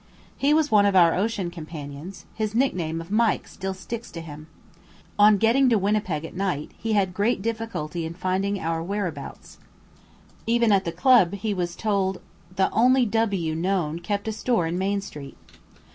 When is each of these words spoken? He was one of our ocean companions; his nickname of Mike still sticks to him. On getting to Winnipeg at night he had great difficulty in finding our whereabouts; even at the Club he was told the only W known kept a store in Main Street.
He 0.35 0.51
was 0.51 0.71
one 0.71 0.87
of 0.87 0.95
our 0.95 1.13
ocean 1.13 1.51
companions; 1.51 2.25
his 2.33 2.55
nickname 2.55 3.01
of 3.01 3.11
Mike 3.11 3.47
still 3.47 3.75
sticks 3.75 4.09
to 4.13 4.21
him. 4.21 4.47
On 5.19 5.37
getting 5.37 5.69
to 5.69 5.77
Winnipeg 5.77 6.25
at 6.25 6.33
night 6.33 6.71
he 6.75 6.93
had 6.93 7.13
great 7.13 7.43
difficulty 7.43 8.03
in 8.03 8.15
finding 8.15 8.57
our 8.59 8.81
whereabouts; 8.81 9.59
even 10.47 10.71
at 10.71 10.85
the 10.85 10.91
Club 10.91 11.33
he 11.35 11.53
was 11.53 11.75
told 11.75 12.19
the 12.55 12.71
only 12.71 13.05
W 13.05 13.53
known 13.53 13.99
kept 13.99 14.27
a 14.27 14.31
store 14.31 14.65
in 14.65 14.79
Main 14.79 15.01
Street. 15.01 15.37